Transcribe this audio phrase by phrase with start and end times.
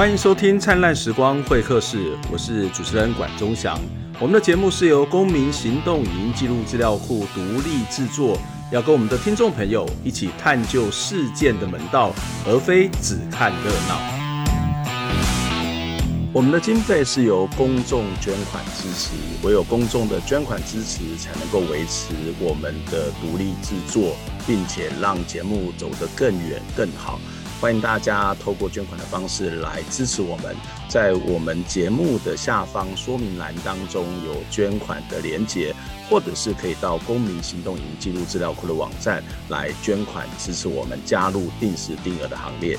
[0.00, 3.78] 欢迎收听《灿烂时光会客室》，我是主持人管中祥。
[4.18, 8.38] 我们的节目是由公民行动影音记录资料库独立制作，
[8.72, 12.14] 要跟我们的听众朋友一起探究事件的门道，
[12.46, 14.00] 而非只看热闹。
[16.32, 19.10] 我们的经费是由公众捐款支持，
[19.42, 27.20] 唯有公众的捐款支持，才能够维持我们的独立制作，并且让节目走得更远更好。
[27.60, 30.56] 欢迎大家透过捐款的方式来支持我们，
[30.88, 35.74] 在我们节目的下方说明栏当中有捐款的连结，
[36.08, 42.78] 或者是可以到公民行动营记录资料库的网站来捐款支持我们，加入定时定额的行列。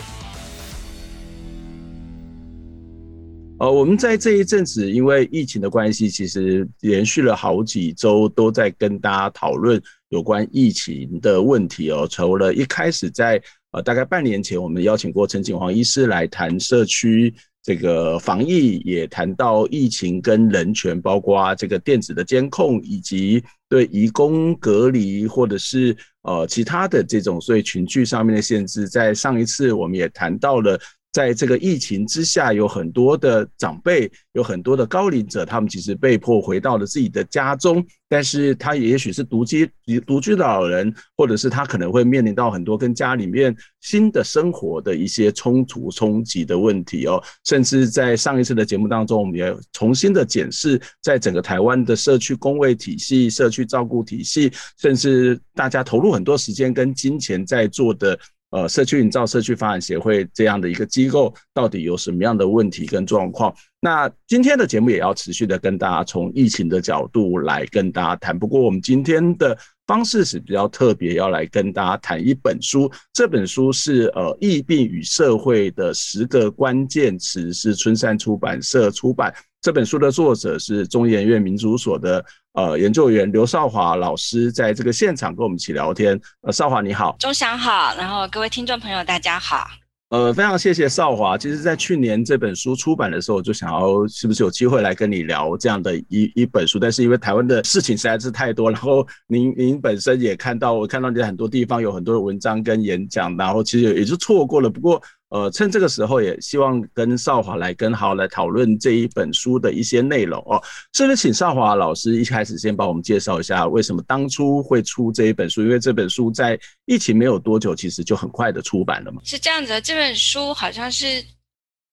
[3.59, 12.07] 呃，我们在这一阵子，因为疫情的关系，其实连续了好几周都在跟大家讨论有关疫情的问题哦。
[12.09, 13.39] 除了一开始在
[13.71, 17.33] 呃大概半年前，我们邀请过陈景煌医师来谈社区
[17.63, 28.87] 这个防疫，也谈到疫情跟人权，包括这个电子的监控，以及对移工隔离或者是呃其他的这种所以群聚上面的限制。
[28.89, 30.79] 在上一次，我们也谈到了。
[31.11, 39.69] 在这个疫情之下，有很多的长辈，有很多的高龄者，他们其实被迫回到了自己的家中，但是他也许是独居
[40.05, 47.21] 独居的老人，或者是他可能会面临到很多跟家里面新的生活的一些冲突冲击的问题哦。
[47.43, 58.17] 甚至在上一次的节目当中，我们也重新的检视，在整个台湾的社区工位体系、社区照顾体系，甚至大家投入很多时间跟金钱在做的。
[58.51, 63.53] 呃，社区营造社区发展协会这样的一个机构，到底有什么样的问题跟状况？
[63.79, 68.37] 那今天的节目也要持续的跟大家从疫情的角度来跟大家谈。
[68.37, 69.57] 不过，我们今天的
[69.91, 72.89] 方式是比较特别，要来跟大家谈一本书。
[73.11, 79.35] 这本书是呃，疫病与社会的十个关键词，是春山出版社出版。
[79.61, 86.17] 这本书的作者是中研院民族所的呃研究员刘少华老师，在这个现场跟我们一起聊天。
[86.43, 89.80] 呃，少华你好，钟祥好，然后各位听众朋友大家好。
[90.11, 91.37] 呃，非常谢谢少华。
[91.37, 104.69] 其实，在去年这本书出版的时候，我就想要是不是有机会来跟你聊这样的一一本书，但是因为台湾的事情实在是太多，然后您您本身也看到，我看到你在很多地方有很多文章跟演讲，然后其实也就错过了。
[104.69, 105.01] 不过。
[105.31, 110.61] 呃，趁这个时候也希望跟少华来跟好来讨论这一本书的一些内容哦。
[110.93, 115.63] 是不是请少华老师一开始先帮我们介绍一下，为什么当初会出这一本书？
[115.63, 119.21] 因为这本书在疫情没有多久，其实就很快的出版了嘛。
[119.25, 121.23] 是这样子，这本书好像是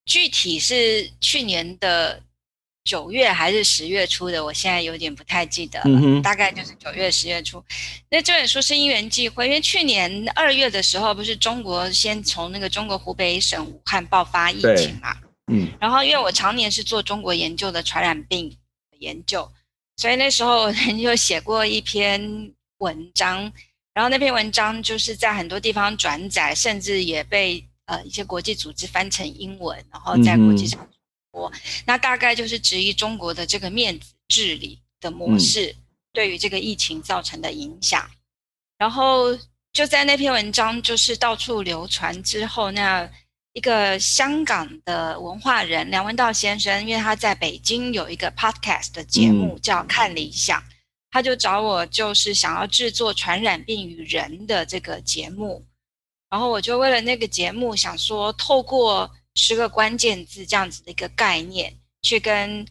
[0.04, 2.20] 具体是去年的。
[2.88, 7.62] 九月还是十月初的，我现在有点不太记得了，嗯、大概就是九月、十月初。
[8.08, 15.14] 那这本书是因缘际会，因为去年二月的时候，不是中国先从那个中国湖北省武汉爆发疫情嘛？
[15.52, 15.68] 嗯。
[15.78, 18.56] 然后因为我常年是做中国研究的传染病
[19.00, 19.46] 研究，
[19.98, 23.52] 所以那时候就写过一篇文章，
[23.92, 30.80] 然后那篇文章就是在很多地方转载，甚至也被呃一些国际组织翻成英文，然后在国际上。
[30.80, 30.94] 嗯
[31.84, 35.74] 那大概就是质疑中国的这个面子治理的模式
[36.12, 38.10] 对于这个疫情造成的影响，
[38.78, 39.36] 然后
[39.72, 43.08] 就在那篇文章就是到处流传之后，那
[43.52, 50.60] 一个香港的文化人梁文道先生，因为他在北京有一个 podcast 的节目叫《看理想》，
[51.10, 55.64] 他就找我，就是想要制作传染病与人的这个节目，
[56.30, 59.10] 然后我就为了那个节目想说透过。
[59.38, 61.72] 十个关键字这样子的一个概念，
[62.02, 62.66] 去跟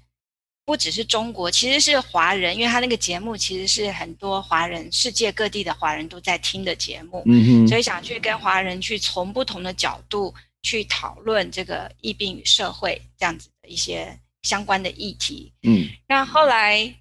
[0.66, 16.94] 不只是中国，其实是华人，因为他那个节目其实是很多华人，世界各地的华人都在听的节目，嗯哼，所以想去跟华人去从不同的角度去讨论这个疫病与社会这样子的一些相关的议题，嗯，那后来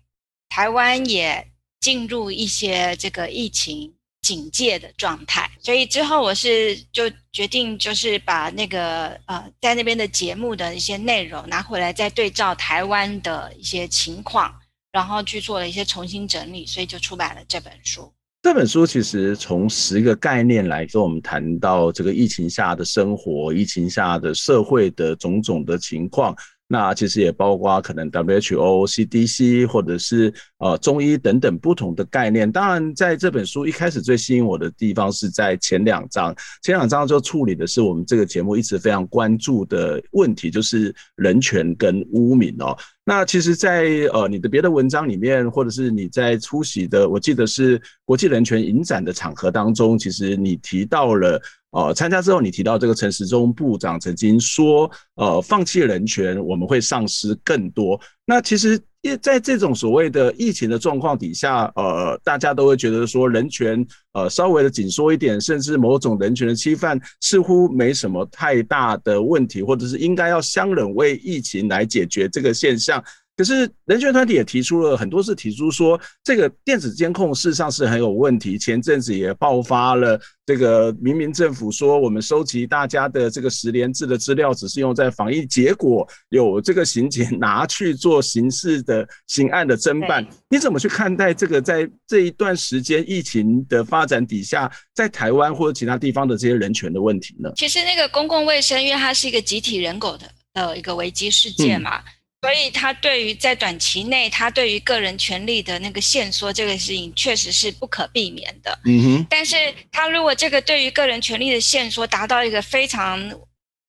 [0.49, 1.45] 台湾也
[1.81, 3.96] 进入一些这个疫情。
[4.27, 14.53] 警戒的状态，所以之后我是就决定，就是把那个呃，在那边的节目的一些内容拿回来，再对照台湾的一些情况，
[14.91, 18.13] 然后去做了一些重新整理，所以就出版了这本书。
[18.43, 26.37] 这本书其实从十个概念来跟我们谈到这个疫情下的生活，疫情下的社会的种种的情况。
[26.69, 32.51] 那其实也包括可能 WHO、CDC 或者是呃中医等等不同的概念。
[32.51, 42.77] 当然，在这本书一开始最吸引我的地方是在前两章，前两章就处理的是我们这个节目一直非常关注的问题，就是人权跟污名哦。
[43.09, 51.41] 那其实在，呃你的别的文章里面，或者是你在出席的，我记得是国际人权影展的场合当中，其实你提到了。
[51.73, 58.01] 呃，参加之后，你提到这个陈时中部长曾经说，呃，放弃人权，我们会丧失更多。
[58.25, 73.03] 那其实，因为在这种所谓的疫情的状况底下，呃，大家都会觉得说，人权呃稍微的紧缩一点，甚至某种人权的侵犯，似乎没什么太大的问题，或者是应该要相忍为疫情来解决这个现象。
[73.37, 78.59] 可是人权团体也提出了很多次，提出说这个电子监控事实上是很有问题。
[78.59, 90.27] 前阵子也爆发了这个，明明政府说我们收集大家的这个十连制的资料，只是用在防疫，结果有这个刑警拿去做刑事的刑案的侦办。
[90.49, 97.51] 你怎么去看待这个在这一段时间疫情的发展底下，在台湾或者其他地方的这些人权的问题呢？
[97.55, 101.99] 其实那个公共卫生，因为它是一个集体人口的呃一个危机事件嘛。
[101.99, 102.05] 嗯
[102.43, 108.79] 所以，他对于在短期内，他对于个人权利的那个限缩这个事情，确实是不可避免的。
[108.85, 109.27] 嗯哼。
[109.29, 109.57] 但是，
[109.91, 113.33] 他如果这个对于个人权利的限缩达到一个非常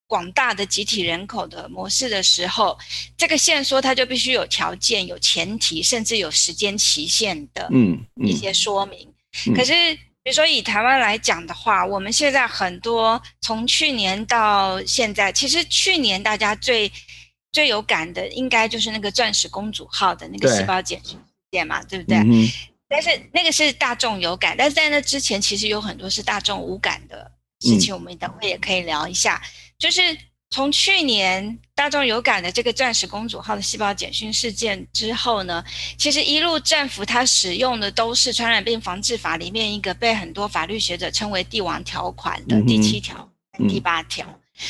[0.08, 2.76] 广大的集体人口的模式的时候，
[3.18, 9.14] 这个限缩它就必须有条件、有前提，甚至有时间期限的嗯一些说明。
[9.54, 9.74] 可是，
[10.24, 16.90] 比如说以台湾来讲的话，我们现在很多从去年到现在，其实去年大家最
[17.57, 22.18] 最有感的应该就是那个钻石公主号的那个细胞检讯事件嘛，对，不对？
[22.19, 22.48] 嗯、
[22.88, 27.31] 但是那个是大众有感，但是在那之前其实有很多是大众无感的
[27.62, 29.42] 事情，我们等会也可以聊一下。
[29.44, 29.50] 嗯、
[29.80, 30.15] 就是
[30.51, 35.65] 从去年大众有感的这个钻石公主号的细胞简讯事件之后呢，
[35.98, 43.27] 其实一路政府它使用的都是传染病防治法里面一个被很多法律学者称为帝王条款的第七条、
[43.57, 44.27] 嗯、第八条，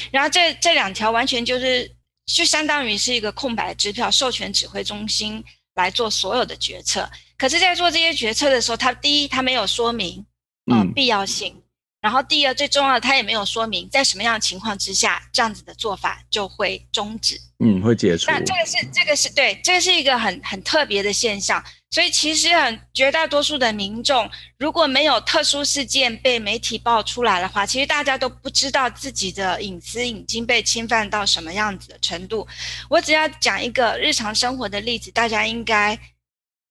[0.10, 1.97] 然后这这两条完全就是。
[2.28, 5.44] 就相当于是一个空白支票，授权指挥中心
[5.76, 7.10] 来做所有的决策。
[7.38, 10.26] 可是，在做这些决策的时候，他第一，他没有说明，
[10.72, 11.62] 呃、嗯，必要性。
[12.00, 17.36] 然后，第二，最重要的，他也没有说明在什么样的情况之下，这样子的做法就会终止。
[17.60, 18.30] 嗯，会解除。
[18.30, 21.62] 那这个是，这个是对，这个是一个很很特别的现象。
[21.90, 24.30] 所以，其实很绝大多数的民众，
[24.60, 32.48] 如果没有特殊事件被媒体爆出来的话，其实大家都不知道自己的隐私已经被侵犯到什么样子的程度。
[32.90, 35.98] 我只要讲一个日常生活的例子，大家应该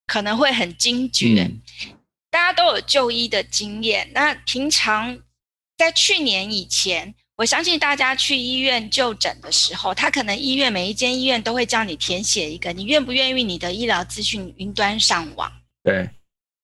[0.07, 1.43] 可能会很惊觉。
[1.43, 1.63] 嗯、
[2.37, 5.19] 大家都有就医的经验，那平常
[5.79, 7.15] 在去年以前。
[7.39, 15.51] 我相信大家去医院就诊的时候，他可能医院每一间医院都会叫你填写一个，你愿不愿意你的医疗资讯云端上网？
[15.83, 16.09] 对，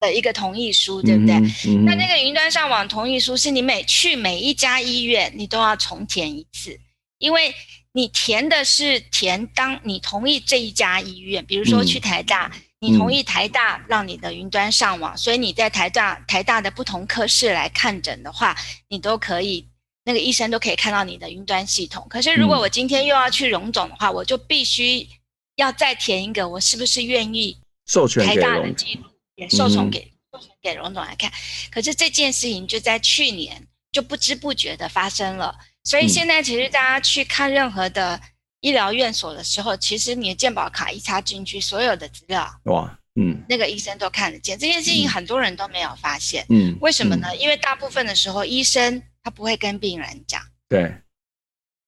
[0.00, 1.36] 的一个同意书，对不对？
[1.36, 6.78] 嗯嗯、那那个云端上网同意书是你每去每一家医院，你都要重填一次，
[7.18, 7.54] 因为
[7.92, 18.54] 你填的是填当你同意这一家医院，比如说去台大，嗯、你同意台大让你的云端上网，嗯、所以你在台大台大的不同科室来看诊的话，
[18.88, 19.66] 你都可以。
[20.04, 25.08] 那个医生都可以看到你的云端系统，可是如果我今天又要去荣总的话，嗯、我就必须
[25.54, 27.56] 要再填一个，我是不是愿意
[27.86, 29.04] 授权给台大的记录
[29.36, 31.30] 也授权给授权给荣总来看？
[31.70, 38.20] 可是这件事情就在去年就不知不觉的发生了，所以现在其实大家去看任何的
[38.62, 44.58] 医疗院所的时候，其实你的健保卡一插进去，所有的资料哇，嗯，那个医生都看得见。
[44.58, 47.28] 这件事情很多人都没有发现，嗯，为什么呢？
[47.30, 49.02] 嗯、因为大部分的时候医生。
[49.24, 50.92] 他不会跟病人讲，对，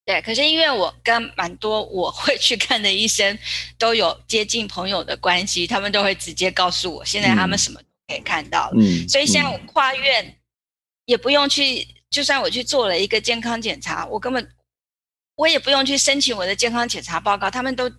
[0.05, 0.21] 对。
[0.21, 3.37] 可是因为我跟蛮多 我会去看的医生
[3.77, 8.77] 都有接近朋友的关系，他们都会直接告诉我，现在他们什么都可以看到了。
[8.79, 10.33] 嗯，所以现在我跨院
[11.03, 14.49] 也不用去，就算我去做了一个健康检查，我根本
[15.35, 17.91] 我也不用去申请我的健康检查报告，他们都。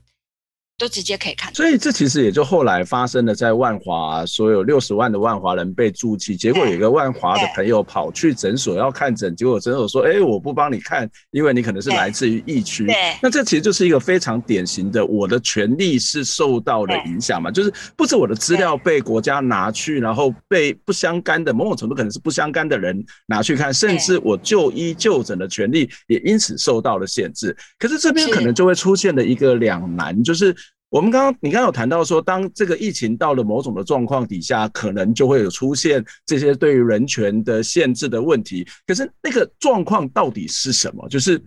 [0.79, 27.57] 都直接可以看，所以这其实也就后来发生了，在万华所有六十万的万华人被注记，结果有一个万华的朋友跑去诊所要看诊，结果诊所说：“哎，我不帮你看，因为你可能是来自于疫区。”对，那这其实就是一个非常典型的，我的权利是受到了影响嘛，就是不止我的资料被国家拿去，然后被不相干的某种程度可能是不相干的人拿去看，甚至我就医就诊的权利也因此受到了限制。
[27.79, 30.55] 可是这边可能就会出现了一个两难，就是。
[30.89, 38.67] 我们刚刚，你刚刚有谈到说，当这个疫情到了某种的状况底下，可能就会有出现这些对于人权的限制的问题。
[38.87, 41.09] 可是那个状况到底是什么？
[41.09, 41.43] 就是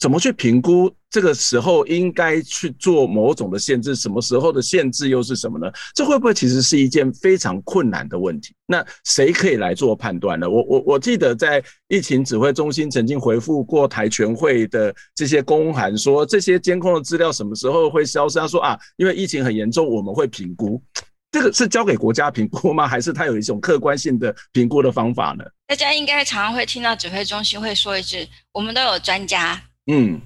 [0.00, 3.94] 怎么去评估这个时候应该去做某种的限制？
[3.94, 5.70] 什么时候的限制又是什么呢？
[5.94, 8.54] 这会不会其实是一件非常困难的问题？
[8.66, 10.48] 那谁可以来做判断呢？
[10.48, 18.38] 我我我记得在疫情指挥中心曾经回复过台全会的这些公函，说这些监控的资料什么时候会消失？
[18.38, 20.82] 他说啊，因为疫情很严重，我们会评估。
[21.30, 22.88] 这个是交给国家评估吗？
[22.88, 25.44] 还是他有一种客观性的评估的方法呢？
[25.68, 30.20] 大家应该常常会听到指挥中心会说一句：“我们都有专家。”嗯，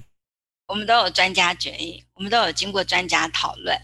[0.67, 3.75] 我们都有专家决议，我们都有经过专家讨论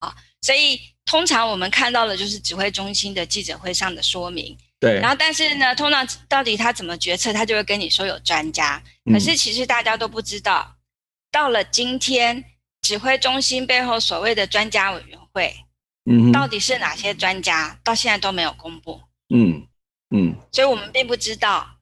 [0.00, 4.56] 啊，所以通常我们看到的就是指挥中心的记者会上的说明。
[4.78, 8.82] 对，然后但是呢，通常到底他怎么决策，他就会跟你说有专家。
[9.12, 10.76] 可是其实大家都不知道，嗯、
[11.30, 12.44] 到了今天，
[12.80, 15.54] 指挥中心背后所谓的专家委员会，
[16.10, 19.02] 嗯，到底是哪些专家，到现在都没有公布。
[19.34, 19.66] 嗯
[20.14, 21.76] 嗯，所以我们并不知道。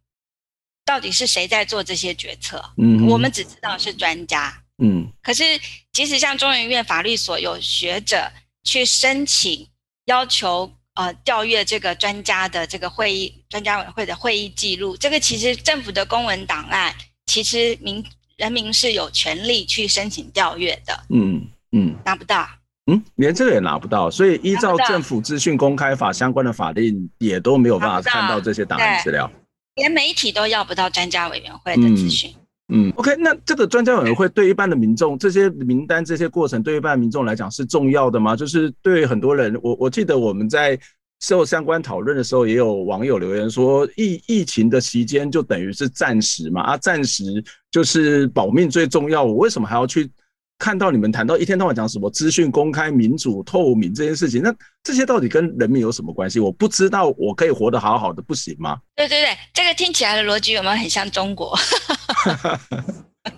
[0.89, 2.65] 到底是谁在做这些决策？
[2.79, 4.51] 嗯，我们只知道是专家。
[4.83, 5.45] 嗯，可是
[5.93, 8.27] 即使像中研院法律所有学者
[8.65, 9.69] 去申请
[10.07, 16.95] 要求呃调阅这个专家的这个会议专家委员会的会议记录，这个其实政府的公文档案，
[17.27, 18.03] 其实民
[18.37, 20.99] 人民是有权利去申请调阅的。
[21.11, 22.49] 嗯嗯，拿不到。
[22.87, 29.31] 嗯，连这个也拿不到，所以依照政府资讯公开法相关的法令，也都没有办法看到这些档案资料。
[29.79, 32.31] 连媒体都要不到专家委员会的资讯。
[32.69, 38.37] 嗯，嗯，OK，那这个专家委员会对一般的民众，这些名单、这些过程，对一般的民众来讲是重要的吗？
[38.37, 40.79] 就是对很多人，我我记得我们在
[41.21, 47.25] 受相关讨论的时候，也有网友留言说，疫疫情的期间就等于是暂时嘛，啊，暂时
[47.71, 50.11] 就是保命最重要，我为什么还要去？
[50.59, 56.41] 看到你们谈到一天到晚讲什么资讯公开、民主、透明这件事情，那这些到底跟人民有什么关系？
[56.41, 58.79] 我不知道，我可以活得好好的，不行吗？
[58.97, 61.57] 对对对，这个听起来的逻辑有没有很像中国？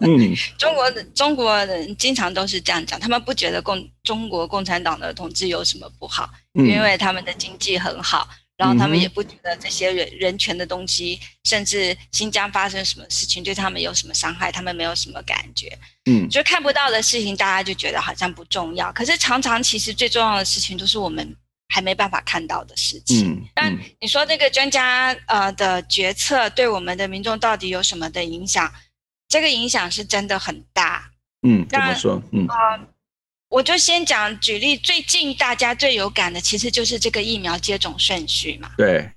[0.00, 8.26] 嗯， 中国的中国人经常都是这样讲，他们不觉得共中国共产党的统治有什么不好，嗯、因为他们的经济很好。
[8.60, 15.78] 然后他们也不觉得这些人人权的东西，甚至新疆发生什么事情对他们有什么伤害，他们没有什么感觉。
[16.04, 18.92] 嗯，就看不到的事情，大家就觉得好像不重要。
[18.92, 21.34] 可是常常其实最重要的事情都是我们
[21.70, 23.32] 还没办法看到的事情。
[23.32, 28.70] 嗯，但你说这个专家呃的决策对我们的民众到底有什么的影响？
[29.26, 31.10] 这个影响是真的很大。
[31.48, 32.22] 嗯，怎么说？
[32.32, 32.46] 嗯。
[32.46, 32.80] 呃
[33.50, 39.10] 我就先讲举例，最近大家最有感的，其实就是这个疫苗接种顺序嘛，对，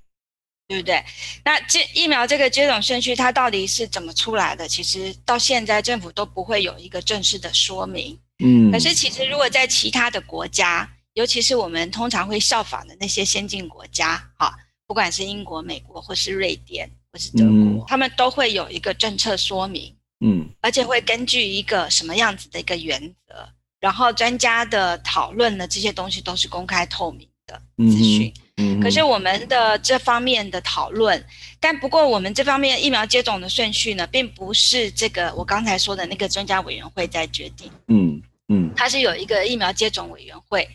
[0.66, 1.02] 对不对？
[1.44, 4.66] 那这疫苗这个接种顺序，它到底是怎么出来的？
[4.66, 8.18] 其实到现在政府都不会有一个正式的说明。
[8.44, 14.52] 嗯，可是其实如果在其他的国家，尤其是我们通常会效仿的那些先进国家，哈，
[14.88, 19.94] 不管是英国、美国，或是瑞典，或是德国，嗯，他们都会有一个政策说明，
[20.26, 23.48] 嗯，而且会根据一个什么样子的一个原则。
[23.84, 28.32] 然后专家的讨论呢，这些东西都是公开透明的资讯。
[28.56, 31.22] 嗯，可是我们的这方面的讨论，
[31.60, 37.70] 但不过我们这方面疫苗接种的顺序呢，并不是这个我刚才说的那个专家委员会在决定。
[37.88, 40.66] 嗯嗯，它是有一个疫苗接种委员会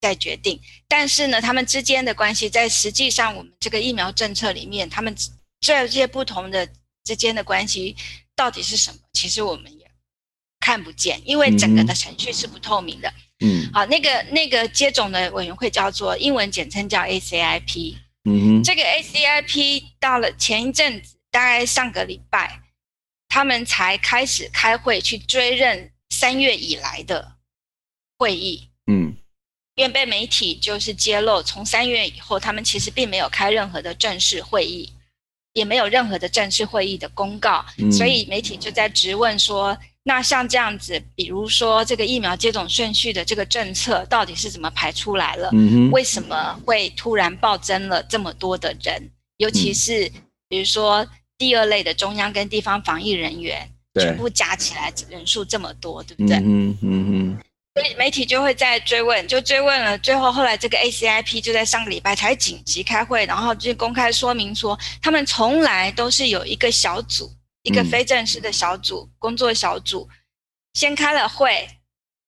[0.00, 5.14] 在决定，但是呢，他们之间的关系在实际上我们这个疫苗政策里面，他们
[5.60, 6.68] 这些不同的
[7.04, 7.94] 之间的关系
[8.34, 8.98] 到底是什么？
[9.12, 9.70] 其实我们。
[10.60, 13.12] 看不见，因为整个的程序是不透明的。
[13.40, 17.96] 嗯，好，那个那个接种的委员会叫做英文简称叫 ACIP。
[18.24, 22.60] 嗯哼，这个 ACIP 到了前一阵子，大概上个礼拜，
[23.28, 27.36] 他们才开始开会去追认三月以来的
[28.18, 28.68] 会议。
[28.86, 29.16] 嗯，
[29.76, 34.92] 因为被媒体就是揭露，从三月以后，他们其实并没有开任何的正式会议，
[35.54, 39.78] 也没有任何的正式会议的公告，嗯，所以媒体就在质问说。
[40.02, 45.50] 那像这样子，比如说这个疫苗接种顺序的这个政策到底是怎么排出来了？
[45.52, 49.10] 嗯，为什么会突然暴增了这么多的人？
[49.36, 50.10] 尤其是
[50.48, 56.38] 比如说第二类的中央跟地方防疫人员，全部加起来人数这么多，对不对？
[56.38, 57.38] 嗯嗯嗯。
[57.74, 59.96] 所以媒体就会在追问，就追问了。
[59.98, 67.30] 最后后来这个 ACIP 就在上个礼拜才紧急开会，然后就公开说明说，他们从来都是有一个小组。
[67.62, 70.08] 一个非正式的小组、嗯、工作小组
[70.74, 71.68] 先开了会，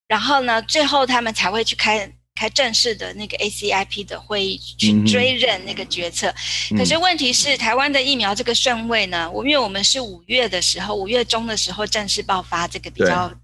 [0.08, 6.34] 然后呢，最后他们才会去开开正式的那个 ACIP 的会议去追认那个决策。
[6.70, 9.30] 嗯、可是问题是，台湾的疫苗这个顺位呢？
[9.30, 13.38] 我因为我们是五月的时候，五月中的时候正式爆发这个比较紧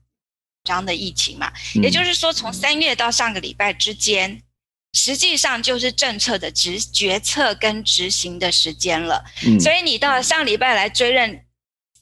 [0.65, 4.43] 张的疫情嘛，也就是说，从三月到上个礼拜之间，
[4.93, 9.25] 实际上就是政策的执决策跟执行的时间了。
[9.47, 11.45] 嗯、所以你到上礼拜来追认。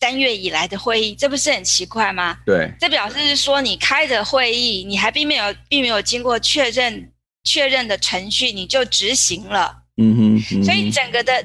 [0.00, 2.38] 三月以来的会议，这不是很奇怪吗？
[2.44, 7.12] 对，这表示是说你开的会议，你还并没有并没有经过确认
[7.44, 9.82] 确认的程序，你就执行了。
[9.96, 11.44] 嗯哼，嗯哼，所以整个的，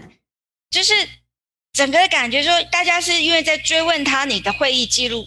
[0.69, 0.93] 就是
[1.73, 5.25] 整个的感觉说，大家是因为在追问他，你的会议记录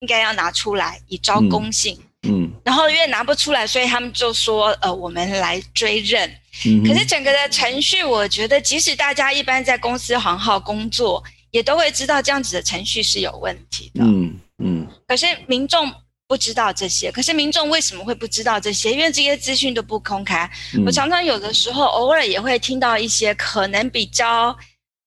[0.00, 1.98] 应该要拿出来以招公信。
[2.22, 6.30] 嗯，嗯，然后因为拿不出来，所以他们就说，呃，我们来追认。
[6.66, 14.04] 嗯，可是整个的程序，我觉得即使大家一般在公司行号工作，也都会知道这样子的程序是有问题的。
[14.04, 14.86] 嗯嗯。
[15.06, 15.92] 可是民众
[16.26, 18.92] 不知道这些，可是民众为什么会不知道这些？
[18.92, 20.50] 因为这些资讯都不公开。
[20.74, 20.84] 嗯。
[20.84, 24.56] 我常常有的时候偶尔也会听到一些可能比较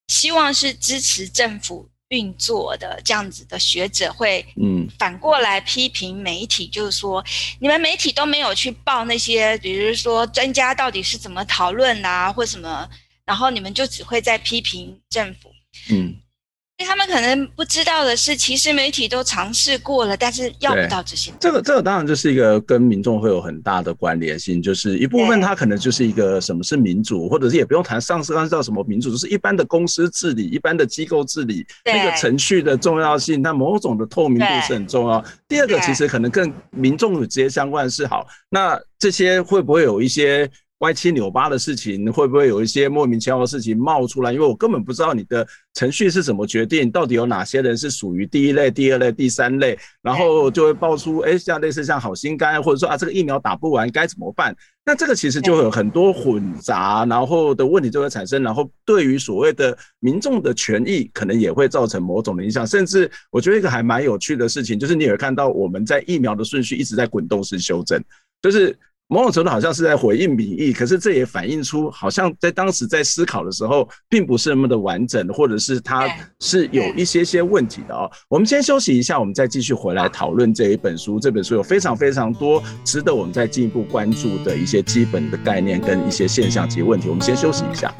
[0.08, 7.24] 希望是支持政府运作的这样子的学者会，嗯，反过来批评媒体，就是说
[7.60, 12.88] 你们媒体都没有去报那些，比如说专家到底是怎么讨论啊，或什么，
[13.26, 15.50] 然后你们就只会在批评政府，
[15.90, 16.14] 嗯。
[16.80, 21.32] 他们可能不知道的是，其实媒体都尝试过了，但是要不到这些。
[21.39, 35.24] 这个这个当然就是一个跟民众会有很大的关联性，就是一部分它可能就是一个什么是民主，或者是也不用谈上市，按照什么民主，就是一般的公司治理、一般的机构治理那个程序的重要性，那某种的透明度是很重要。
[35.48, 40.50] 第二个其实可能跟民众有直接相关的是，好，那这些会不会有一些？
[40.84, 44.34] 歪七扭八的事情会不会有一些莫名其妙的事情冒出来？
[44.34, 54.54] 因为我根本不知道你的程序是怎么决定，到底有哪些人是属于第一类、第二类、第三类，然后就会爆出，哎，像类似像好心肝，或者说啊，这个疫苗打不完该怎么办？
[54.86, 62.68] 那这个其实就会有很多混杂，然后的问题就会产生，然后对于所谓的民众的权益，可能也会造成某种的影响。
[62.68, 68.04] 甚至我觉得一个还蛮有趣的事情，就是你也看到我们在疫苗的顺序一直在滚动式修正，
[68.42, 68.78] 就是。
[69.13, 78.10] 某种程度好像是在回应民意，可是这也反映出好像在当时在思考的时候，并不是那么的完整，或者是它是有一些些问题的哦。
[78.27, 81.20] 我们先休息一下，我们再继续回来讨论这一本书。
[81.20, 87.08] 这本书有非常非常多值得我们再进一步关注的一些基本的概念跟一些现象及问题。
[87.08, 87.93] 我们先休息一下。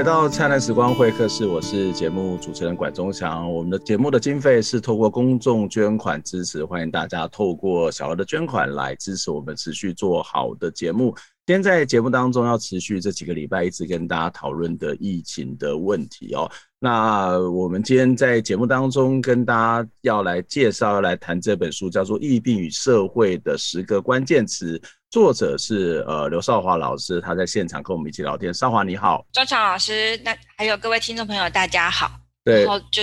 [0.00, 3.52] 回到灿烂时光会客室，我是节目主持人管中祥。
[3.52, 11.14] 我们的节目的经费是透过公众捐款支持，欢迎大家透过小额的捐款来支持我们持续做好的节目。
[11.44, 16.50] 今天在节目当中要持续这几个礼拜一直跟大家讨论的疫情的问题哦。
[16.82, 24.78] 那我们今天在节目当中跟大家要来介绍、要来谈这本书，叫做《疫病与社会的十个关键词》。
[25.10, 28.54] 作者是呃刘少华老师，他在现场跟我们一起聊天。
[28.54, 32.10] 少华你好，中祥老师，那还有各位听众朋友，大家好。
[32.44, 33.02] 对，然后就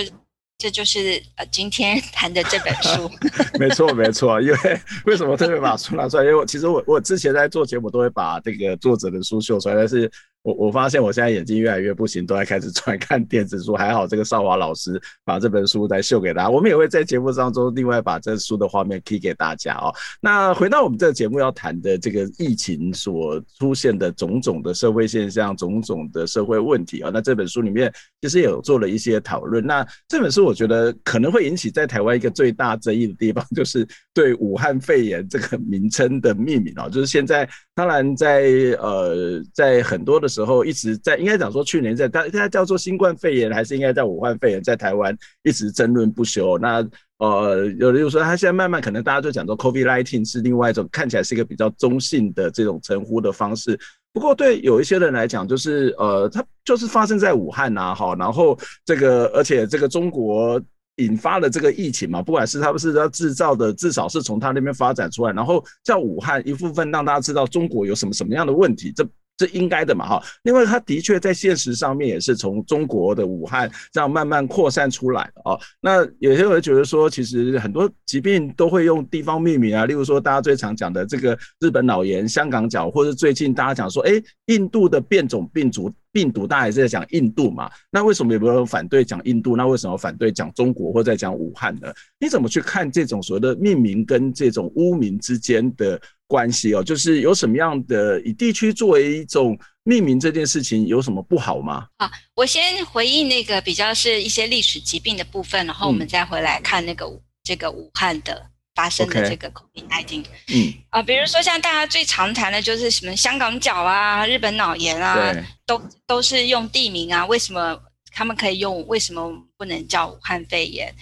[0.58, 3.08] 这就是呃今天 谈的这本书。
[3.60, 6.24] 没错没错，因为为什么特别把书拿出来？
[6.24, 10.10] 因为我其实我我之前在做节目都会把这个作者的书秀出来，但是。
[10.48, 13.74] 我我发现我现在眼睛越来越不行，都在开始转看电子书。
[13.74, 19.94] 还好这个少华老师把这本书来秀给大家，我们也会在节目当中另外把这书的画面踢给大家哦。
[20.22, 29.62] 那回到我们这个节目要谈的这个疫情所出现的种种的社会现象、种种的社会问题啊，那这本书里面其实也有做了一些讨论。
[29.62, 38.44] 那这本书我觉得可能会引起在台湾一个最大争议的地方， 就是对武汉肺炎这个名称的命名啊，就是现在当然在
[38.80, 40.26] 呃在很多的。
[40.38, 46.56] 时候一直在，应该讲说去年在，它现在叫做新冠肺炎，还是应该叫武汉肺炎，在台湾一直争论不休。
[46.58, 46.86] 那
[47.18, 53.76] 呃，有的就说，他现在慢慢可能大家就讲说，COVID-19 是另外一种看起来是一个比较中性的这种称呼的方式。
[54.12, 60.62] 不过对有一些人来讲，就是呃，它就是发生在武汉呐，哈，然后这个而且这个中国
[60.98, 69.04] 引发了这个疫情嘛，不管是他不是要制造的，至少是从他那边发展出来，然后叫武汉一部分让大家知道中国有什么什么样的问题，这。
[69.38, 70.22] 是应该的嘛，哈。
[70.42, 75.58] 另外，他的确在现实上面也是从中国的武汉这样慢慢扩散出来的哦。
[75.80, 87.70] 那有些人觉得说，其实很多疾病都会用地方命名啊，例如说大家最常讲的这个日本脑炎、香港脚，或者最近大家讲说，哎，印度的变种病毒病毒，大家也是在讲印度嘛。
[87.90, 89.56] 那为什么有没有人反对讲印度？
[89.56, 91.92] 那为什么反对讲中国或者在讲武汉呢？
[92.18, 96.00] 你怎么去看这种所谓的命名跟这种污名之间的？
[96.30, 96.84] 关系哦？
[96.84, 101.86] 就是有什么样的以地区作为一种命名这件事情有什么不好吗？
[101.96, 108.44] 好，我先回应那个比较是一些历史疾病的部分，然后我们再回来看那个、嗯、这个武汉的
[108.78, 110.24] 发生的这个 COVID-19。
[110.46, 115.34] 嗯啊，比如说像大家最常谈的就是什么香港脚啊、日本脑炎啊，
[115.66, 117.82] 都都是用地名啊，为什么？
[118.12, 120.92] 他们可以用，为什么不能叫武汉肺炎？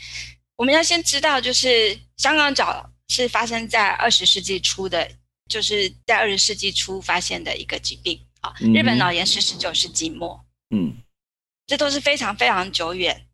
[0.56, 5.08] 我们要先知道，就是香港脚是发生在二十世纪初的，
[5.48, 8.52] 就是在二十世纪初发现的一个疾病啊。
[8.74, 10.96] 日本脑炎是十九世纪末，嗯，
[11.66, 13.26] 这都是非常非常久远，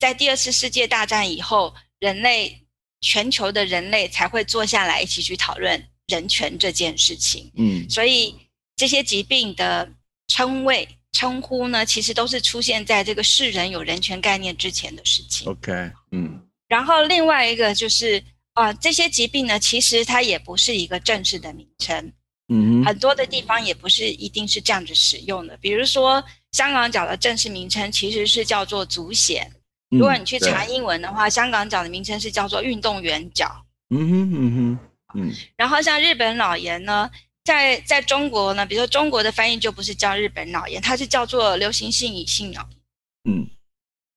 [0.00, 2.64] 在第二次世界大战以后，人类
[3.00, 8.36] 全球的人类才会坐下来一起去讨论人权这件事情，嗯，所以
[8.76, 9.90] 这些疾病的
[10.28, 10.88] 称谓。
[11.12, 15.50] 称呼呢，其实都是出现在这个世人有人权概念之前的事情。
[15.50, 16.40] OK，嗯。
[16.68, 22.12] 然后另外一个就是啊、呃，这些疾病呢，其实它也不是一个正式的名称。
[22.48, 25.56] 嗯，很多的地方也不是一定是这样子使用的。
[25.56, 29.44] 比如说，香港脚的正式名称其实是叫做足癬。
[29.90, 33.64] 如果你去查英文的话，嗯、香港脚的名称是叫做运动员脚。
[33.90, 35.32] 嗯哼，嗯哼，嗯。
[35.56, 37.10] 然后像日本脑炎呢？
[37.42, 43.34] 在在中国呢，比如说中国的翻译就不是叫日本脑炎，它是叫做流行性乙型脑炎。
[43.34, 43.50] 嗯，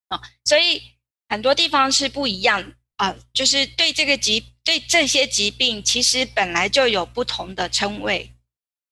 [0.09, 0.81] 啊、哦，所以
[1.29, 2.61] 很多地方是不一样
[2.97, 8.31] 啊、呃，就是对这个疾对这些疾病，其实本来就有不同的称谓，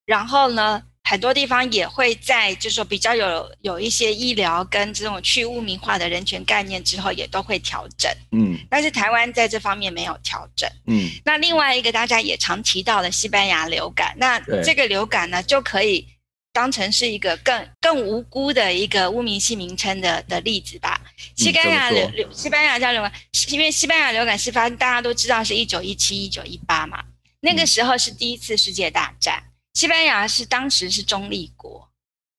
[0.05, 0.83] 然后呢。
[1.03, 8.09] 很多地方也会在，就是说比较有有一些医疗跟这种去污名化的人权概念之后，也都会调整。
[8.31, 10.69] 嗯，但是台湾在这方面没有调整。
[10.87, 16.07] 嗯，那另外一个大家也常提到的西班牙流感，那这个流感呢，就可以
[16.53, 21.01] 当成是一个更更无辜的一个污名性名称的的例子吧。
[21.35, 23.11] 西班牙流流西班牙叫流感，
[23.49, 27.03] 因为西班牙流感是发大家都知道是一九一七一九一八嘛，
[27.41, 29.43] 那个时候是第一次世界大战。
[29.73, 31.89] 西班牙是当时是中立国，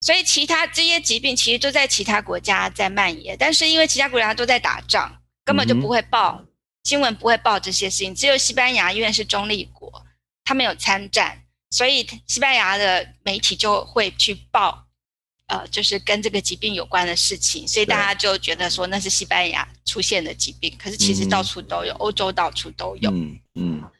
[0.00, 5.10] 所以其他这些疾病其实都在其他国家在蔓延，但是因为其他国家都在打仗，
[5.44, 6.48] 根本就不会报、嗯、
[6.84, 8.14] 新闻，不会报这些事情。
[8.14, 10.04] 只有西班牙因为是中立国，
[10.44, 14.86] 他没有参战，所以西班牙的媒体就会去报，
[15.46, 23.10] 呃，就是跟这个疾病有关的事情，所以大家就觉得说那是西班牙出现的疾病，可是其实到处都有，嗯、欧洲到处都有。
[23.10, 23.80] 嗯嗯。
[23.80, 23.90] 嗯，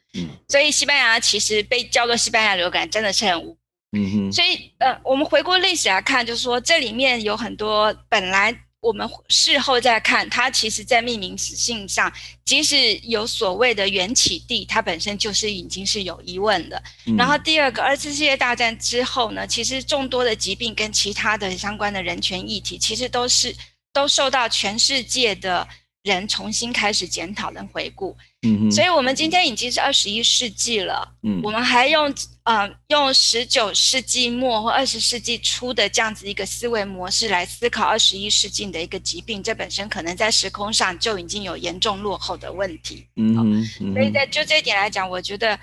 [0.47, 3.57] 所以西班牙其实被叫做西班牙流感，真的是很无。
[3.97, 4.31] 嗯哼。
[4.31, 12.11] 所以呃，我们回顾历史来看，就是说这里面有很多本来我们事后再看，它其实在命名史性上，
[12.43, 16.83] 即使有所谓的缘起地，它本身就是已经是有疑问的。
[17.05, 17.15] 嗯。
[17.15, 23.55] 然后第二个，二次世界大战之后呢，其实众多的疾病跟其他的相关的人权议题，其实都是
[23.93, 25.67] 都受到全世界的
[26.03, 28.15] 人重新开始检讨跟回顾。
[28.41, 31.15] 嗯，所以，我们今天已经是二十一世纪了。
[31.23, 32.13] 嗯，我们还用
[32.43, 43.07] 呃用十九世纪末或二十世纪初的这样子一个思维模式来思考二十一世纪的一个疾病，这本身可能在时空上就已经有严重落后的问题。
[43.15, 45.57] 嗯，所以在就这一点来讲，我觉得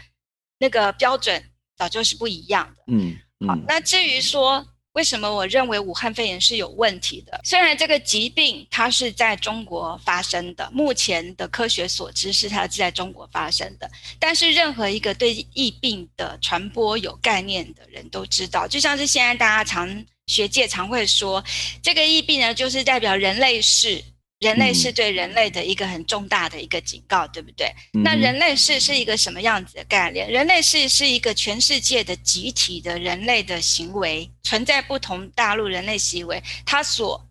[0.59, 1.43] 那个标准
[1.77, 2.83] 早就是不一样的。
[2.87, 3.15] 嗯，
[3.47, 4.67] 好，那至于说。
[4.95, 7.41] 为什么我认为武汉肺炎是有问题的？
[7.45, 21.43] 虽然这个疾病它是在中国发生的，目前的科学所知是它是在中国发生的，但是任何一个对疫病的传播有概念的人都知道，就像是现在大家常学界常会说，
[21.81, 24.03] 这个疫病呢，就是代表人类是。
[24.41, 27.71] 人类是对人类的一个很重大的一个警告，嗯、对不对？
[27.93, 30.31] 那人类是是一个什么样子的概念？
[30.31, 37.31] 人类是是一个全世界的集体的人类的行为，存在不同大陆人类行为，它所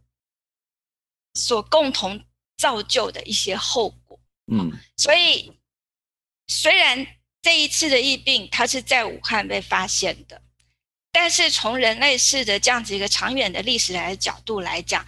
[1.34, 2.24] 所共同
[2.58, 4.20] 造就的一些后果。
[4.52, 5.52] 嗯，所以
[6.48, 7.08] 虽然
[7.42, 10.40] 这一次的疫病它是在武汉被发现的，
[11.12, 15.04] 但是从人类世的这样子一个长远的历史来的角度来讲。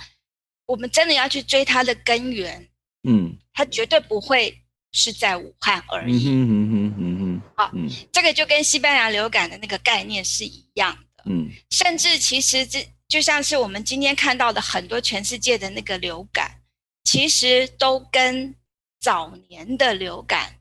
[0.72, 2.66] 我们真的要去追它的根源，
[3.04, 4.58] 嗯，它绝对不会
[4.94, 6.30] 是在武汉而已。
[6.30, 7.42] 嗯嗯嗯嗯嗯。
[7.58, 11.24] 好，嗯，这个就跟西班牙流感的那个概念是一样的。
[11.26, 16.62] 嗯，甚至其实这就像是我们今天看到的很多全世界的那个流感，
[17.04, 18.56] 其实都跟
[19.02, 20.56] 早年的流感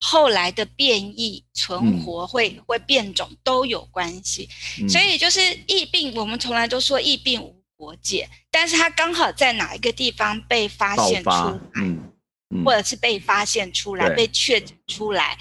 [0.00, 4.46] 后来的变异存活会会变种都有关系。
[4.86, 12.12] 所以就是疫病，我们从来都说疫病无国界，但是它刚好在哪一个地方被发现出来，嗯
[12.54, 15.36] 嗯、或者是被发现出来、被确诊出来，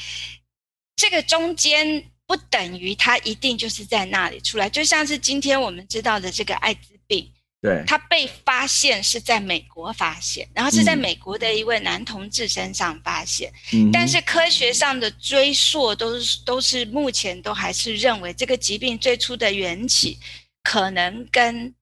[0.96, 4.70] 这个中间不等于它一定就是在那里出来。
[4.70, 13.52] 就像是今天我们知道的这个艾滋病，对，他被发现是在美国发现，然后是在美国的一位男同志身上发现。
[13.74, 20.18] 嗯，但是科学上的追溯都是都是目前都还是认为这个疾病最初的缘起
[20.64, 21.74] 可能跟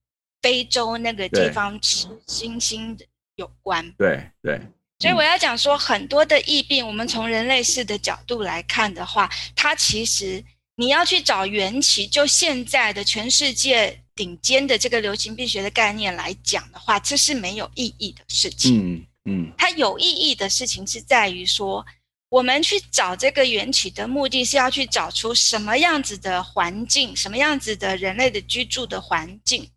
[0.44, 3.90] 非洲那个地方吃猩猩的有关。
[3.92, 4.60] 对对，
[4.98, 10.44] 所以我要讲说，很多的疫病，我们从人类世的角度来看的话，它其实
[10.76, 13.98] 你要去找缘起，就现在的全世界。
[14.16, 18.78] 顶尖的这个流行病学的概念来讲的话，这是没有意义的事情。
[18.78, 21.84] 嗯嗯，它有意义的事情是在于说，
[22.28, 29.68] 我们去找这个缘起的目的是要去找出什么样子的环境，什么样子的人类的居住的环境。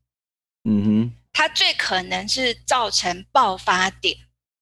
[0.69, 4.17] 嗯哼，它最可能是造成爆发点。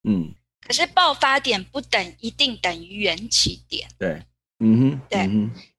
[0.07, 3.87] 嗯，可是爆发点不等一定等于缘起点。
[3.97, 4.21] 对，
[4.59, 5.27] 嗯哼，对。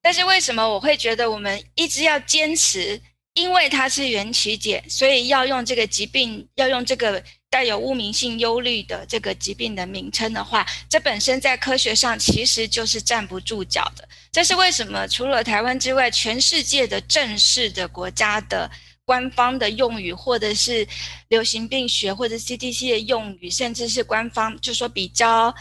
[0.03, 3.01] 但是为什么我会觉得我们一直要坚持？
[3.35, 14.09] 因为它是缘起点，所以要用这个疾病，要用这个带有污名性忧虑的这个疾病的名称的话，这本身在科学上其实就是站不住脚的。
[14.33, 15.07] 这是为什么？
[15.07, 18.71] 除了台湾之外，全世界的正式的国家的
[19.07, 20.87] 官方的用语，或者是
[21.29, 25.55] 流行病学或者 CDC 的用语，甚至是官方就说比较，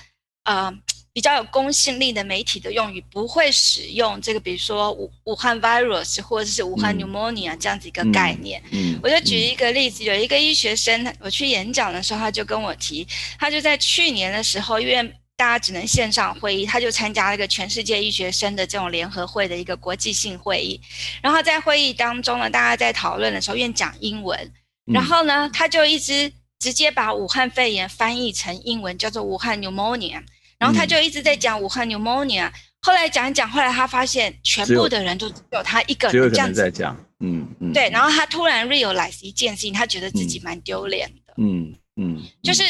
[0.44, 0.78] 呃。
[1.16, 8.62] 比较有公信力的媒体的用语不会使用这个，比如说武武汉 virus 或者是武汉 pneumonia 这样子一个概念。
[8.72, 13.08] 嗯，嗯，我就举一个例子，有一个医学生，我去演讲的时候，他就跟我提，
[13.40, 20.80] 他就在去年的时候，因为大家只能线上会议，他就参加了一个全世界医学生的这种联合会的一个国际性会议。
[21.22, 24.52] 然后在会议当中呢，大家在讨论的时候，因为讲英文，
[24.86, 30.22] 然后呢，他就一直直接把武汉肺炎翻译成英文，叫做武汉 pneumonia。
[30.58, 32.50] 然后他就一直在讲武汉 pneumonia，
[32.82, 42.64] 后来讲一讲，后来他发现全部的人都只有他一个人这样子在讲，嗯嗯，对，然后他突然 realize 一件事情，他觉得自己蛮丢脸的，嗯嗯，就是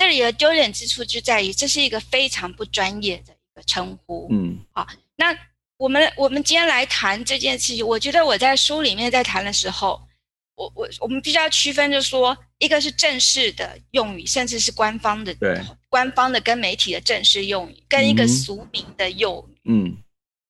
[0.00, 5.36] 这里的丢脸之处就在于这是一个非常不专业的一个称呼，嗯，好，那
[5.76, 10.00] 我们我们今天来谈这件事情，我觉得我在书里面在谈的时候，
[10.54, 15.60] 我我我们必须要区分，就是说一个是正式的用语，甚至是官方的，对。
[15.90, 19.96] 官方的跟媒体的正式用语，跟一个俗名的用语，嗯，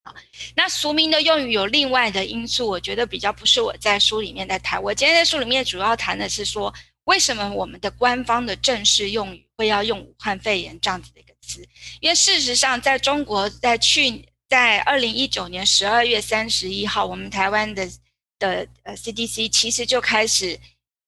[0.05, 0.15] 好，
[0.55, 4.81] 那俗名的用语有另外的因素，我觉得比较不是我在书里面在谈。
[4.81, 6.73] 我今天在书里面主要谈的是说，
[7.05, 11.67] 为什么我们的官方的正式用语会要用武汉肺炎这样子的一个词？
[12.01, 17.91] 因为事实上，在中国，在去在二零一九年十二月三十一号，我们台湾的
[18.39, 20.59] 的呃 CDC 其实就开始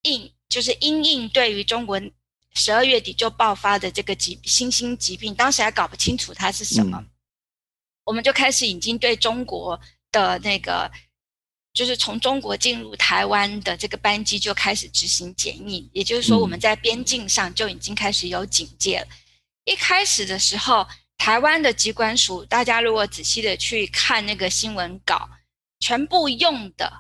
[0.03, 2.01] 应，就是因应对于中国。
[2.55, 7.11] 十二月底就爆发的这个疾新兴疾病，当时还搞不清楚它是什么，嗯、
[8.05, 10.93] 我们就开始已经对中国的那个，
[11.75, 19.07] 就是从中国进入台湾的这个班机就开始执行检疫，也就是说我们在边境上就已经开始有警戒了。
[19.07, 19.17] 嗯、
[19.73, 25.29] 一开始的时候，台湾的机关署，大家如果仔细的去看那个新闻稿，
[25.81, 26.93] 全部用的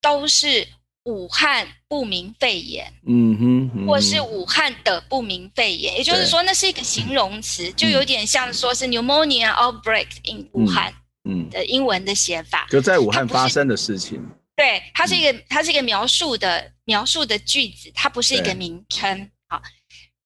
[0.00, 0.68] 都是。
[1.04, 11.01] 武汉不明肺炎，嗯哼，或是武汉的不明肺炎，也就是说，那是一个形容词，就有点像说是 pneumonia outbreak in 武汉，嗯
[11.50, 14.24] 的英文的写法，就在武汉发生的事情。
[14.56, 19.30] 对，它是一个，它是一个描述的描述的句子，它不是一个名称。
[19.48, 19.62] 好，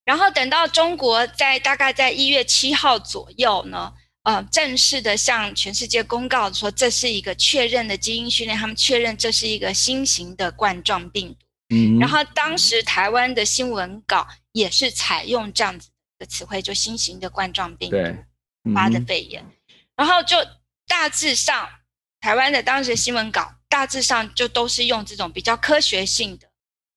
[0.05, 3.93] 然后等到中国在大概在一月七号左右呢。
[4.23, 11.37] 呃，正式的向全世界公告说，这是一个确认的基因序列，他们确认这是一个新型的冠状病毒。
[11.69, 15.87] 嗯，然后当时台湾的新闻稿也是采用这样子
[16.19, 19.41] 的词汇，就新型的冠状病毒发的肺炎。
[19.95, 20.35] 然后就
[20.87, 21.69] 大致上，
[22.19, 26.49] 台湾的当时的新闻稿大致上就都是用这种比较科学性的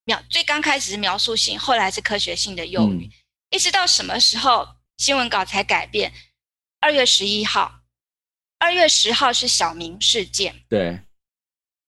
[0.05, 3.11] 描，最刚开始是描述性，后来是科学性的用语，嗯，
[3.51, 6.13] 一直到什么时候新闻稿才改变？
[6.81, 7.83] 二月十一号，
[8.59, 10.63] 二月十号是小明事件。
[10.69, 11.01] 对，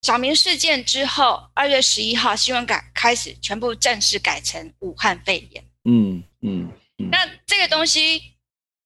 [0.02, 5.64] 小明事件之后，二月十一号新闻稿开始全部正式改成武汉肺炎。
[5.84, 7.08] 嗯嗯，嗯。
[7.10, 8.31] 那这个东西，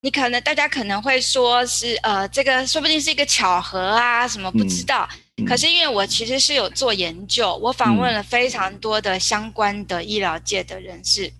[0.06, 5.08] 你可能大家可能会说是呃，这个说不定是一个巧合啊，什么不知道。
[5.44, 11.32] 可是因为我其实是有做研究，我访问了非常多的相关的医疗界的人士，嗯、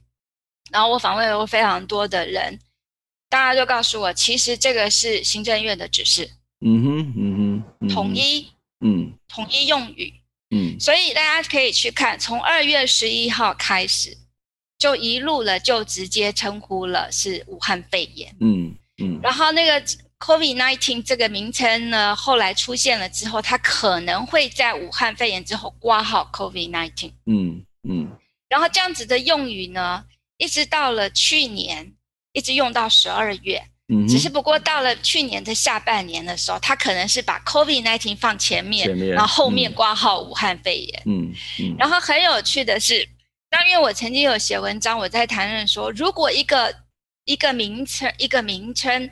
[0.72, 2.59] 然后我访问了非常多的人。
[3.29, 6.29] 大家就告诉我，其实这个是行政院的指示，
[6.61, 8.48] 嗯哼，嗯哼，嗯统一，
[8.81, 10.12] 嗯，统一用语，
[10.50, 14.18] 嗯，所以大家可以去看，从二月十一号开始，
[14.78, 19.80] 就一路了，就直接称呼了是武汉肺炎，嗯嗯，然后那个
[20.20, 28.10] COVID-19 这个名称呢，后来出现了之后，它可能会在武汉肺炎之后挂号 COVID-19，嗯嗯，
[28.48, 30.04] 然后这样子的用语呢，
[30.38, 31.92] 一直到了去年，
[32.32, 33.62] 一直用到十二月。
[33.88, 41.02] 嗯，只是不过到了去年的下半年的时候，它可能是把 COVID-19 放前面，前面然后后面挂号武汉肺炎。
[41.06, 41.76] 嗯嗯。
[41.78, 43.08] 然后很有趣的是，
[43.57, 46.75] 当因为我曾经有写文章，我在谈论说，如果一个
[47.25, 49.09] 一个名称一个名称，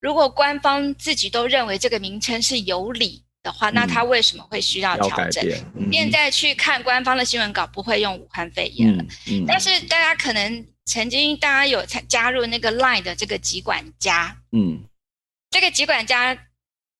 [0.00, 5.44] 如果官方自己都认为这个名称是有理的话，那他为什么会需要调整？
[5.74, 9.04] 嗯、现在去看官方的新闻稿，不会用武汉肺炎了。
[9.48, 10.64] 但是大家可能。
[10.90, 14.82] 曾经大家有参加入那个 Line 的这个集管家，嗯，
[15.50, 16.48] 这个集管家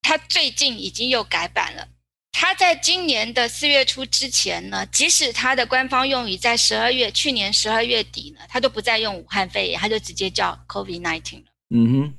[0.03, 1.89] 他最近已经又改版了。
[2.33, 11.45] 他在今年的四月初之前呢，即使他的官方用语在十二月去年十二月底呢，他都不再用武汉肺炎，他就直接叫 COVID-19 了。
[11.71, 12.15] 嗯哼。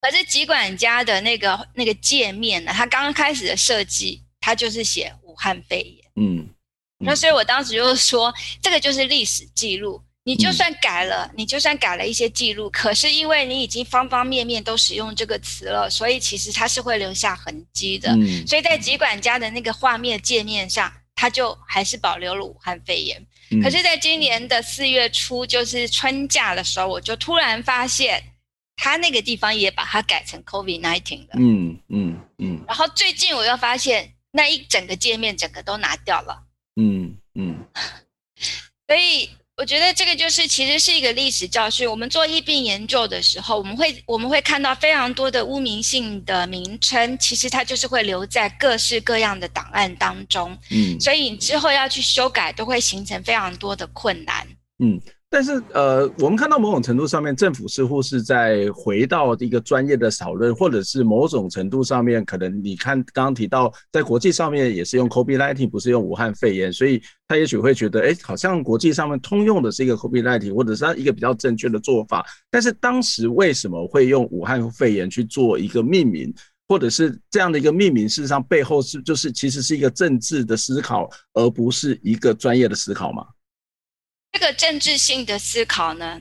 [0.00, 6.10] 可是疾管家的那个那个界面呢，他刚刚开始的设计，他就是写武汉肺炎。
[6.16, 6.38] 嗯。
[6.98, 10.02] 嗯，那所以我当时就说，这个就是历史记录。
[10.24, 18.08] 你就算改了，嗯、你就算改了一些记录，可是因为你已经方方面面都使用这个词了，所以其实它是会留下痕迹的。
[18.12, 23.20] 嗯、所以在疾管家的那个画面界面上，它就还是保留了武汉肺炎。
[23.50, 28.22] 嗯、可是，在今年的四月初，就是春假的时候，我就突然发现，
[28.76, 31.34] 它那个地方也把它改成 COVID-19 了。
[31.34, 32.64] 嗯嗯嗯。
[32.68, 36.44] 然后最近我又发现，那一整个界面整个都拿掉了。
[36.80, 37.56] 嗯嗯。
[38.86, 39.28] 所以。
[39.62, 41.88] 我觉得这个就是其实是一个历史教训。
[41.88, 50.58] 我们做疫病研究的时候，我们会我们会看到非常多的污名性的名称，其实它就是会留在各式各样的档案当中。
[50.72, 54.44] 嗯，所以你之后要去修改，都会形成非常多的困难。
[54.80, 55.00] 嗯。
[55.34, 72.22] 但是，呃，我们看到某种程度上面，政府似乎是在回到一个专业的讨论，或者是某种程度上面，可能你看刚刚提到，在国际上面也是用 COVID-19，不是用武汉肺炎，所以他也许会觉得，哎，好像国际上面通用的是一个 COVID-19，或者是一个比较正确的做法。
[72.50, 76.30] 但是当时为什么会用武汉肺炎去做一个命名，
[76.68, 83.24] 或者是这样的一个命名，事实上背后是就是其实是一个政治的思考，而不是一个专业的思考吗？
[84.32, 86.20] 这个政治性的思考呢，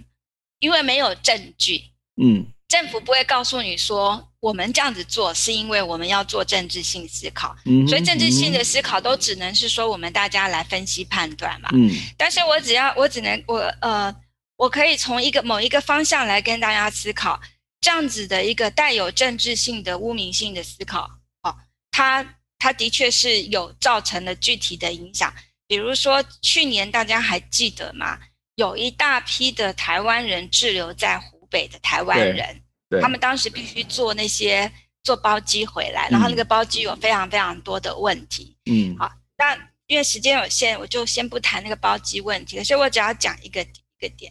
[0.59, 1.81] 因为没有证据，
[2.21, 14.13] 嗯，政府不会告诉你说我们这样子做是因为我们要做政治性思考，嗯，所以政治性的思考都只能是说我们大家来分析判断嘛，嗯，但是我只要我只能我呃，
[14.57, 17.39] 我可以从一个某一个方向来跟大家思考，
[17.79, 21.09] 这样子的一个带有政治性的污名性的思考，
[21.43, 21.55] 哦，
[21.91, 25.33] 它它的确是有造成了具体的影响。
[25.71, 28.19] 比如说，去年大家还记得吗？
[28.55, 32.61] 有一大批的台湾人滞留在湖北的台湾人，
[33.01, 34.69] 他们当时必须坐那些
[35.01, 38.57] 坐包机回来，然后那个包机有非常非常多的问题。
[38.69, 39.57] 嗯，好，那
[39.87, 42.57] 因为时间有限，我就先不谈那个包机问题。
[42.57, 44.29] 可是我只要讲一个一个点，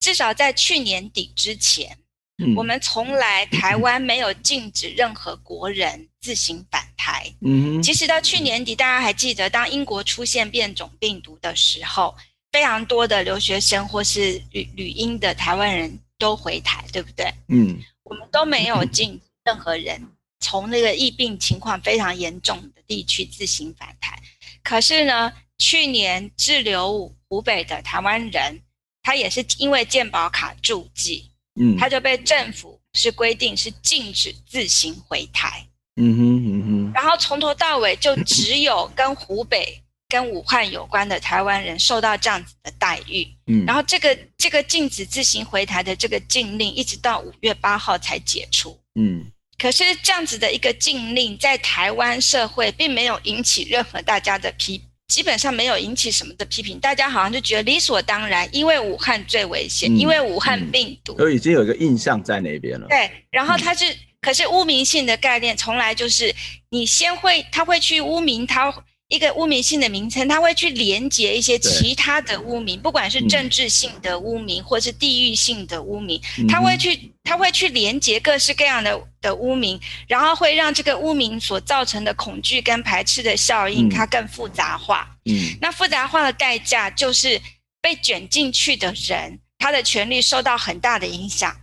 [0.00, 1.96] 至少在去年底之前。
[2.38, 7.32] 嗯、我们从来台湾没有禁止任何国人自行返台。
[7.40, 12.14] 嗯，其实到去年底，大家还记得，当英国出现变种病毒的时候，
[12.50, 17.32] 非常多的留学生或是旅旅英的台湾人都回台，对不对？
[17.48, 20.04] 嗯，我们都没有禁止任何人
[20.40, 24.20] 从那个疫病情况非常严重的地区自行返台。
[24.64, 28.60] 可是呢，去年滞留湖北的台湾人，
[29.02, 31.30] 他也是因为健保卡注记。
[31.60, 35.66] 嗯，他就被政府是规定是禁止自行回台。
[35.96, 43.28] 嗯哼嗯哼，然后从头到尾就只有跟湖北、跟武汉有关的台湾人受到这样子的待遇。
[43.46, 48.76] 嗯，然后这个这个禁止自行回台的这个禁令，一直到五月八号才解除。
[48.96, 49.24] 嗯，
[49.56, 54.82] 可是这样子的一个禁令，在台湾社会并没有引起任何大家的批。
[55.08, 62.86] 基本上没有引起什么的批评，大家好像就觉得理所当然，因为武汉最危险，嗯、因为武汉病毒，都已经有一个印象在那边了。
[62.88, 66.34] 对，然后它是，嗯、可是污名性的概念从来就是，
[66.70, 68.74] 你先会，他会去污名他。
[69.08, 85.06] 一个污名性的名称，它会去连接一些其他的污名，不管是政治性的污名，或是地域性的污名，它会去，他会去连接各式各样的的污名，然后会让这个污名所造成的恐惧跟排斥的效应，它更复杂化。
[85.26, 87.40] 嗯，那复杂化的代价就是
[87.82, 91.54] 被卷进去的人，他的权利受到很大的影响。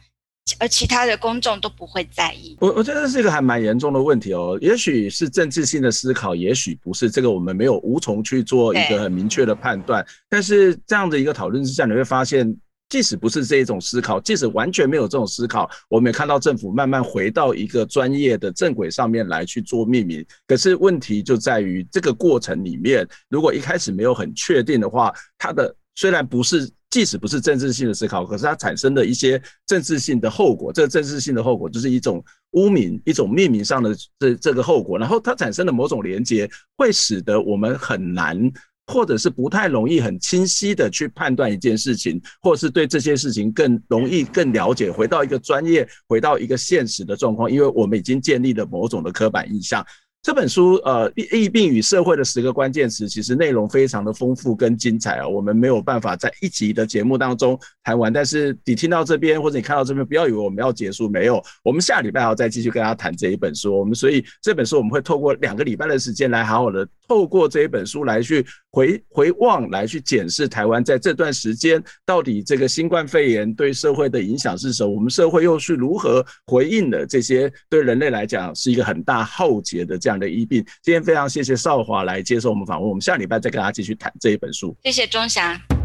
[0.59, 2.57] 而其他的公众都不会在意。
[2.59, 4.57] 我我觉得这是一个还蛮严重的问题哦。
[4.61, 7.09] 也许是政治性的思考，也许不是。
[7.09, 10.05] 这个我们没有无从去做一个很明确的判断。
[10.29, 12.55] 但是这样的一个讨论之下，你会发现，
[12.89, 20.25] 即使不是这一种思考，即使完全没有这种思考，我们也看到政府慢慢回到一个专业的正轨上面来去做命名。
[20.45, 30.71] 可是问题就在于这个过程里面，如果一开始没有很确定的话，它的虽然不是，即使不是政治性的思考，可是它产生的一些政治性的后果。
[30.71, 34.97] 这个政治性的后果就是一种污名，一种命名上的这这个后果。
[34.97, 38.51] 然后它产生的某种连接，会使得我们很难，
[38.87, 49.85] 或者是不太容易很清晰的去判断一件事情，或者是对这些事情更容易更了解，回到一个专业，回到一个现实的状况，因为我们已经建立了某种的刻板印象。
[50.23, 58.13] 这本书，呃，疫病与社会的十个关键词，其实内容非常的丰富跟精彩啊，我们没有办法在一集的节目当中谈完。
[58.13, 63.75] 但是你听到这边或者你看到这边，不要以为我们要结束，没有，我们下礼拜还要再继续跟大家谈这一本书。
[63.75, 80.21] 我们所以这本书我们会透过两个礼拜的时间来好好的透过这一本书来去回回望，来去检视台湾在这段时间到底这个新冠肺炎对社会的影响是什么，我们社会又是如何回应的这些对人类来讲是一个很大浩劫的这样。
[80.21, 84.77] 的疫病，今天非常谢谢少华来接受我们访问，我们下礼拜再跟大家继续谈这一本书。
[84.83, 85.80] 谢谢钟祥。